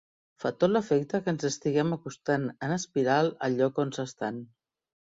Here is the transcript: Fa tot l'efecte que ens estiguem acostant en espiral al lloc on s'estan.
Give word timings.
Fa 0.43 0.51
tot 0.63 0.71
l'efecte 0.71 1.19
que 1.27 1.31
ens 1.33 1.45
estiguem 1.51 1.95
acostant 1.99 2.49
en 2.69 2.75
espiral 2.81 3.33
al 3.49 3.63
lloc 3.63 3.83
on 3.89 3.97
s'estan. 4.01 4.45